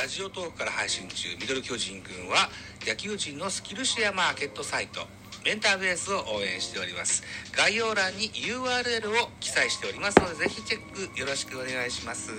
[0.00, 2.48] ラジオトークから配信中ミドル巨人くんは
[2.86, 5.00] 野球人のスキルシェアマーケットサイト
[5.44, 7.22] メンターベースを応援しております。
[7.54, 12.30] 概要欄に URL を記載しておりますのでぜひチェックよろしくお願いします。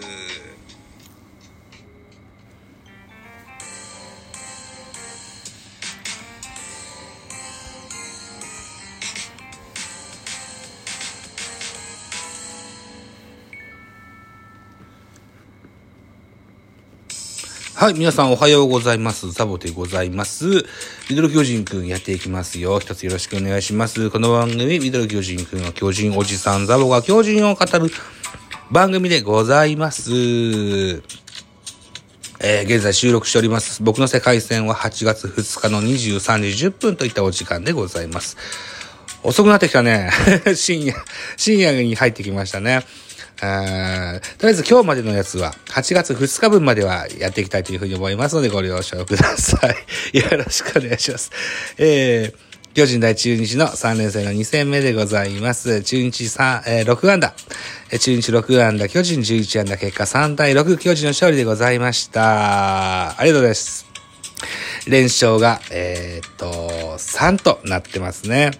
[17.81, 19.31] はい、皆さんおはようございます。
[19.31, 20.45] ザボでございます。
[21.09, 22.79] ミドル巨人くんやっていきますよ。
[22.79, 24.11] 一つよろしくお願いします。
[24.11, 27.89] この番組、ミドル巨人くんは巨人おじさんザボが巨人を語る
[28.69, 30.11] 番組でございます。
[32.39, 33.81] えー、現在収録しております。
[33.81, 38.37] 僕の世界線は8月2日の23時10分といったお時間でございます。
[39.23, 40.11] 遅くなってきたね。
[40.53, 40.93] 深夜、
[41.35, 42.85] 深夜に入ってきましたね。
[43.43, 49.75] あとりあえず今日までのやつは、8月2日分まではやっていきたいというふうに思いますので、ご了承ください。
[50.17, 51.31] よろしくお願いします。
[51.77, 55.81] えー、巨人大中日の3連戦の2戦目でございます。
[55.81, 57.33] 中日3、えー、6安打。
[57.99, 63.19] 中日6安打、巨人11安打、結果3対6、巨人の勝利でございました。
[63.19, 63.87] ありがとうございます。
[64.87, 68.51] 連勝が、えー、っと、3となってますね。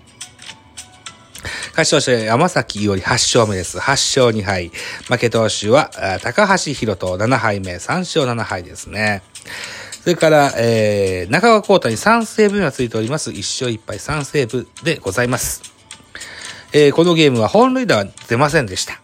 [1.71, 3.77] 勝ち投手山崎伊織8勝目です。
[3.77, 3.81] 8
[4.21, 4.71] 勝2敗。
[5.07, 5.89] 負け投手は
[6.21, 7.75] 高橋宏斗7敗目。
[7.75, 9.23] 3勝7敗ですね。
[10.03, 13.31] それから、えー、中川幸太に3セーブ目がついております。
[13.31, 15.61] 1勝1敗3セーブでございます。
[16.73, 18.99] えー、このゲームは本塁打は出ませんでした。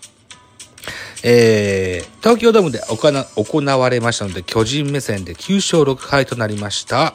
[1.24, 7.14] えー、東京ドームで行われましたので、巨人目線で9勝6敗となりました。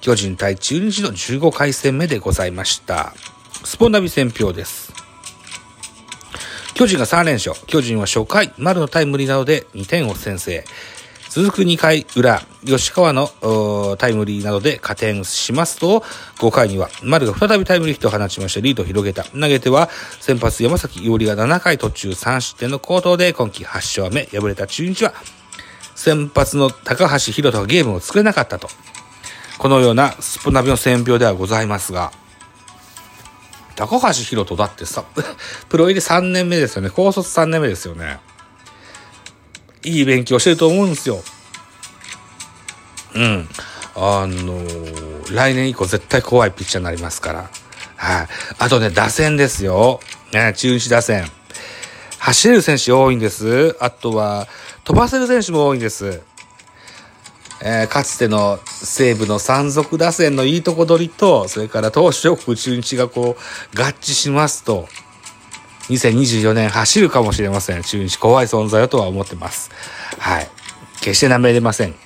[0.00, 3.14] 巨人対中日の15回戦目でございました。
[3.66, 4.92] スポナビ戦票です。
[6.74, 7.56] 巨人が3連勝。
[7.66, 10.64] 巨人は初回、丸のタイムリーなどで2点を先制。
[11.30, 13.26] 続く2回裏、吉川の
[13.98, 16.04] タイムリーなどで加点しますと、
[16.38, 19.24] 5回には丸が再びタイムリーヒットを放ちましてリードを広げた。
[19.24, 19.90] 投げては
[20.20, 24.26] 先発山崎伊織が7回途中3失点の好投で今季8勝目。
[24.26, 25.12] 敗れた中日は
[25.96, 28.68] 先発の高橋宏斗がゲームを作れなかったと。
[29.58, 32.12] このようなスポナビの選票ではございますが、
[33.76, 35.04] 高橋宏斗だってさ、
[35.68, 36.90] プロ入り3年目ですよね。
[36.90, 38.18] 高卒3年目ですよね。
[39.84, 41.22] いい勉強してると思うんですよ。
[43.14, 43.48] うん。
[43.94, 47.50] あのー、来年以降絶対怖いピッチャーになりますから。
[47.96, 48.28] はい。
[48.58, 50.00] あとね、打線ですよ。
[50.32, 51.30] ね、中日打線。
[52.18, 53.76] 走れる選手多いんです。
[53.80, 54.48] あとは、
[54.84, 56.20] 飛ばせる選手も多いんです。
[57.68, 64.86] えー、かつての西武の山賊打線のいいとこ取りと、それから投手力中日がこう、合致しますと、
[65.88, 67.82] 2024年走るかもしれません。
[67.82, 69.72] 中日怖い存在だとは思ってます。
[70.16, 70.48] はい。
[71.00, 71.96] 決して舐めれません。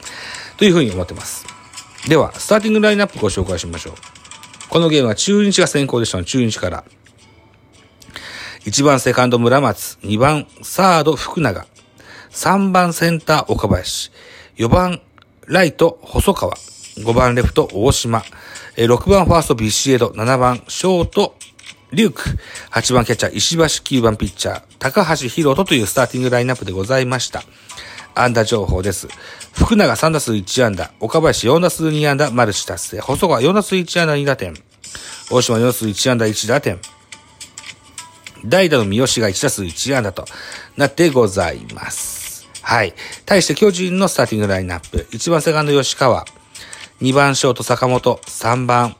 [0.56, 1.44] というふうに思ってます。
[2.08, 3.94] では、スターティングラインナップご紹介しましょう。
[4.70, 6.84] このゲームは中日が先行でしたの中日から。
[8.64, 11.66] 1番セカンド村松、2番サード福永、
[12.30, 14.10] 3番センター岡林、
[14.56, 15.02] 4番
[15.46, 16.54] ライト、細川。
[16.54, 18.22] 5番レフト、大島。
[18.76, 20.08] 6番ファースト、ビシエド。
[20.08, 21.34] 7番、ショート、
[21.92, 22.22] リューク。
[22.70, 23.64] 8番キャッチャー、石橋。
[23.64, 27.42] 9番ピッチャー、高橋宏斗というスターティングラインナップでございました。
[28.14, 29.08] 安打情報です。
[29.52, 33.00] 福永3打数1安打、岡林4打数2安打、マルチ達成。
[33.00, 34.54] 細川4打数1安打2打点。
[35.30, 36.78] 大島4打数1安打1打点。
[38.44, 40.24] 代打の三好が1打数1安打と
[40.76, 42.19] なってございます。
[42.70, 42.94] はい。
[43.26, 44.98] 対して巨人のスターティングラインナップ。
[45.10, 46.24] 1番セカンド吉川。
[47.00, 48.20] 2番ショート坂本。
[48.24, 48.94] 3番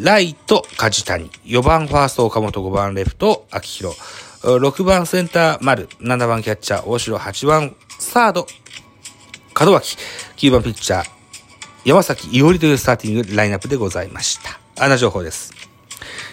[0.00, 1.28] ライト梶谷。
[1.44, 2.62] 4番ファースト岡本。
[2.62, 3.98] 5番レフト秋広。
[4.40, 5.90] 6番センター丸。
[6.00, 7.18] 7番キャッチャー大城。
[7.18, 8.46] 8番サード
[9.60, 9.98] 門脇。
[10.38, 11.04] 9番ピッチャー
[11.84, 14.58] 山崎伊織というスターティングラインナップでございました。
[14.82, 15.52] 穴情報です。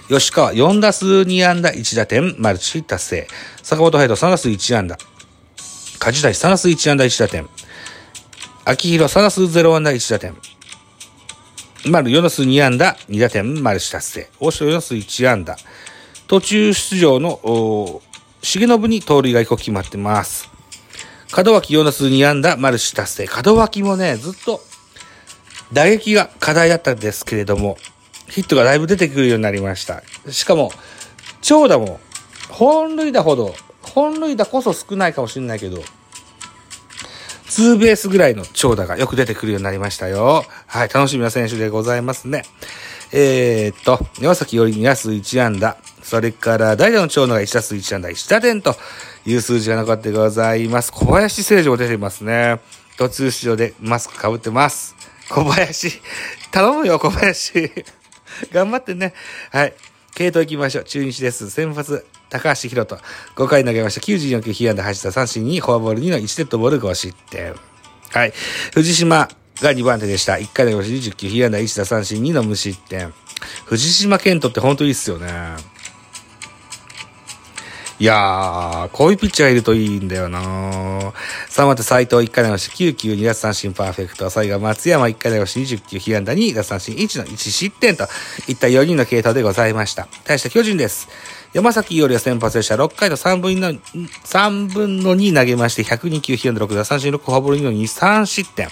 [0.08, 3.28] 吉川4打数2安打1打点、マルチ達成。
[3.62, 4.98] 坂本隼人3打数1安打。
[6.00, 7.48] 梶谷3打数1安打1打点。
[8.66, 10.36] 秋広3打数0安打1打点。
[11.86, 14.30] 丸4打数2安打2打点、丸シ達成。
[14.40, 15.58] 大城4打数1安打。
[16.28, 18.02] 途中出場の、重
[18.42, 20.50] 信に盗塁が1個決まってます。
[21.36, 23.30] 門脇4打数2安打、マルチ達成。
[23.46, 24.62] 門脇もね、ずっと
[25.74, 27.78] 打撃が課題だったんですけれども、
[28.30, 30.04] ヒットがだいぶ出てくるようになりました。
[30.30, 30.72] しかも、
[31.42, 32.00] 長打も
[32.50, 33.56] 本塁打ほど
[33.98, 35.82] 本塁打こそ少ないかもしれないけど、
[37.50, 40.46] ツーベースぐらいの長打がよく出てくるようになりましたよ。
[40.68, 42.44] はい、楽しみな選手でございますね。
[43.12, 48.76] えー、っと、山崎より2打数1安打、それから代打の長野が1打数1安打1打点と
[49.26, 50.92] いう数字が残ってございます。
[50.92, 52.60] 小林誠司も出てますね。
[53.00, 54.96] 途中出場でマスク被ってます。
[55.28, 56.00] 小林。
[56.52, 57.72] 頼むよ、小林。
[58.54, 59.16] 頑張ってね。
[59.52, 59.74] はい。
[60.14, 60.84] 系統行きましょう。
[60.84, 61.50] 中日です。
[61.50, 63.02] 先発、高橋宏斗。
[63.36, 64.02] 5回投げました。
[64.02, 67.56] 94球、被安打8打三振に、フォアボール2の1デッドボール5失点。
[68.12, 68.34] はい。
[68.74, 69.28] 藤島
[69.62, 70.34] が2番手でした。
[70.34, 71.10] 1回投げました。
[71.12, 73.14] 20球、被安打1打三振2の無失点。
[73.66, 75.28] 藤島健人って本当いいっすよね。
[78.00, 80.40] いやー、こういうピッチャーがいるといいんだよな
[81.50, 82.70] 3番手斎藤1回投げし。
[82.70, 84.30] 9球2奪三振パーフェクト。
[84.30, 85.60] 最後松山1回投げし。
[85.60, 88.08] 20球被安打2奪三振1の1失点と
[88.48, 90.08] いった4人の系統でございました。
[90.26, 91.10] 対して巨人です。
[91.54, 92.76] 山崎よりは先発でした。
[92.76, 98.70] 6回と3分の、3分の2投げまして、102球、被安打6奪三振6、フォアボール2の2、3失点。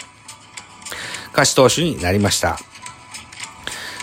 [1.29, 2.59] 勝ち投手になりました。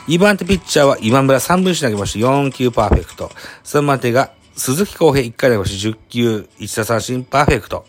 [0.08, 3.30] 2番手ピッチャーは今村3分1投げまして、4球パーフェクト。
[3.62, 7.84] 3番手が鈴木康平1回投げまして、10球、1打三振パーフェクト。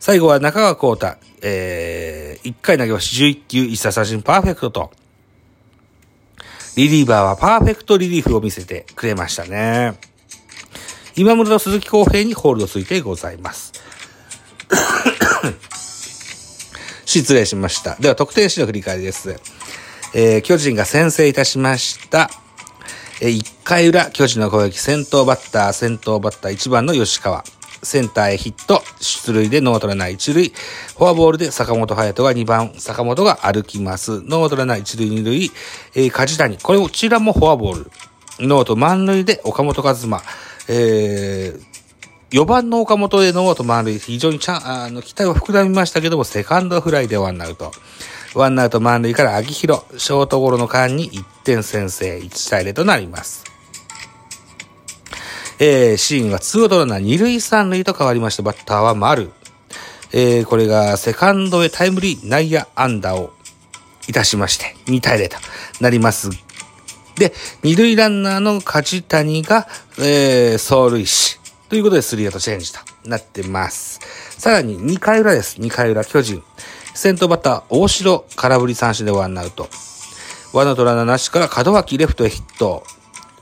[0.00, 4.90] 最後は中川幸太、えー、1回投げまして、11球、1打三振パーフェクトと。
[6.76, 9.98] リリーバーはパーフェクトリリーフを見せてくれましたね。
[11.16, 13.72] 今村と鈴木康平にホールドついてございます。
[17.04, 17.96] 失礼しました。
[17.96, 19.40] では、得点史の振り返りです。
[20.14, 22.30] えー、巨人が先制いたしました。
[23.20, 27.44] えー、回裏、巨人の攻撃、先頭バッター、先頭バッター1番の吉川。
[27.82, 30.48] センターへヒット、出塁でノーアウトランナー1塁、
[30.96, 34.22] フォアボールで坂本隼人が2番、坂本が歩きます。
[34.22, 35.50] ノーアウトランナー1塁2塁、
[35.96, 36.56] えー、梶谷。
[36.56, 37.90] これ、こちらもフォアボール。
[38.38, 40.22] ノーアウト満塁で岡本和真。
[40.68, 47.72] えー、4番の岡本へノーアウト満塁、非常にちゃん、あの、期待は膨らみましたけども、セカンドフライでワンアウト。
[48.34, 53.47] ワンアウト満塁から秋広、ショートゴロの間に1点先制、1対0となります。
[55.60, 59.30] えー、シーンは2アウトランナー2塁3塁と変わりまして、バッターは丸。
[60.12, 63.32] えー、これがセカンドへタイムリー内野安打を
[64.08, 65.36] いたしまして、2対0と
[65.80, 66.30] なります
[67.16, 67.32] で、
[67.62, 69.66] 二塁ランナーの梶谷が、
[69.98, 71.38] えー、走塁し、
[71.68, 74.00] ということでスリーアウトチェンジとなってます。
[74.38, 75.60] さらに2回裏です。
[75.60, 76.42] 2回裏、巨人。
[76.94, 79.68] 先頭バッター、大城、空振り三振でワンアウト。
[80.54, 82.84] ワンアウトランナーなしから門脇レフトへヒット。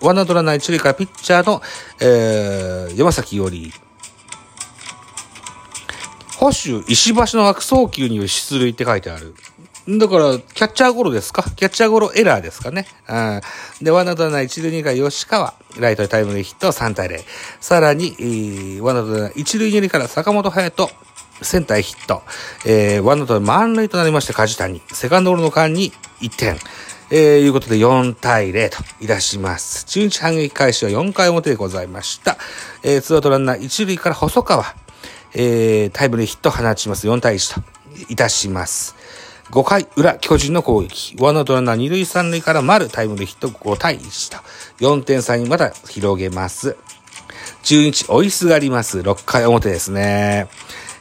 [0.01, 1.63] ワンアウトランナー一塁からピッチャーの、
[2.01, 3.73] えー、山崎より、
[6.37, 9.35] 保守石橋の悪送球による出塁って書いてある。
[9.89, 11.45] だから、キャッチャーゴロですか？
[11.45, 12.87] キャッチャーゴロエラーですかね？
[13.09, 13.41] うん。
[13.81, 17.25] で、ワンアウトランナー一塁二塁吉川、ライトでタイムリーヒット3対0。
[17.61, 20.91] さらに、えー、ワンアウトナー一塁二塁から坂本隼人、
[21.41, 22.23] センターへヒット。
[22.65, 24.83] えー、ワンアウト満塁となりまして、梶谷。
[24.93, 26.59] セカンドゴロの間に1点。
[27.11, 29.85] えー、いうことで4対0といたします。
[29.85, 32.37] 中日反撃開始は4回表でございました。
[32.83, 34.65] えー、ツーアウトランナー一塁から細川。
[35.35, 37.07] えー、タイムリーヒット放ちます。
[37.07, 38.97] 4対1といたします。
[39.51, 41.17] 5回裏、巨人の攻撃。
[41.21, 44.43] ワンアウトランナー2塁3塁から丸タイムリーヒット5対1と。
[44.85, 46.77] 4点差にまた広げます。
[47.63, 48.99] 中日追いすがります。
[49.01, 50.49] 6回表ですね。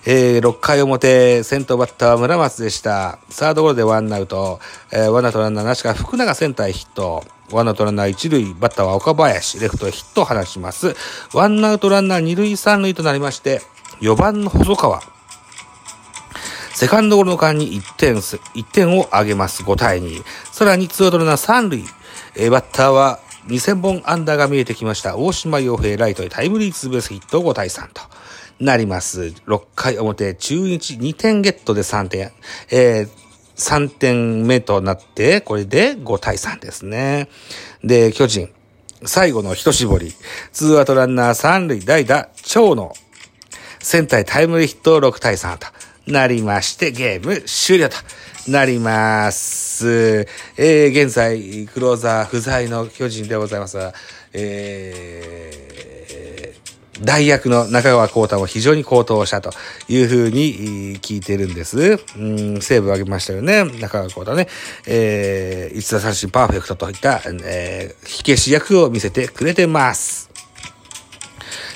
[0.08, 3.18] えー、6回表、先頭バッターは村松でした。
[3.32, 4.60] サードゴロでワンアウト。
[4.92, 7.24] えー、ワンアウトランナーなしか福永センターヒット。
[7.52, 10.96] ワンアウトランナー1塁、バッターは岡林、レフトへヒットを放ちます。
[11.34, 13.64] ワンアウトランナー2塁3塁となりまして、
[14.02, 15.02] 4番の細川。
[16.76, 19.64] セカンドゴロの間に1点す、1点を挙げます。
[19.64, 20.24] 5対2。
[20.52, 21.84] さらにツーアウトランナー3塁。
[22.36, 25.18] えー、バッターは2000本アンダーが見えてきました。
[25.18, 28.04] 大島洋平ライトへタイムリーツーベースヒット5対3と
[28.60, 29.34] なります。
[29.48, 32.32] 6回表、中日2点ゲットで3点。
[32.72, 33.10] えー、
[33.58, 37.28] 3点目となって、これで5対3ですね。
[37.84, 38.50] で、巨人、
[39.04, 40.14] 最後の一絞り。
[40.54, 42.94] ツーアウトランナー3塁、代打、長野。
[43.80, 45.68] センタータイムリーヒット6対3と。
[46.08, 47.98] なりまして、ゲーム終了と
[48.48, 50.28] なります。
[50.56, 53.78] えー、現在、クローザー不在の巨人でございます。
[54.32, 55.95] えー、
[57.02, 59.52] 大役の中川幸太も非常に高騰したと
[59.88, 62.00] いうふうに聞いてるんです。
[62.18, 63.64] うん、セーブを挙げましたよね。
[63.80, 64.48] 中川幸太ね。
[64.88, 70.30] えー、一打三振パーフェクトといった、えー、火消し役を見せてくれてます。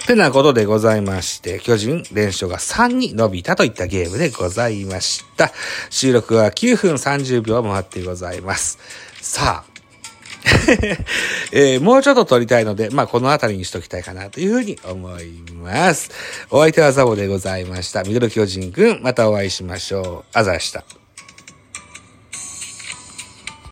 [0.09, 5.51] てなことでございまして、巨人連勝が3に伸びたといったゲームでございました。
[5.91, 8.79] 収録は9分30秒もあってございます。
[9.21, 9.68] さあ、
[11.51, 16.11] えー、もうちょっと撮りたいので、まあ、この辺りにしときたいかなというふうに思います。
[16.49, 18.03] お相手はザボでございました。
[18.03, 20.37] ミドル巨人くん、またお会いしましょう。
[20.37, 20.98] あざした。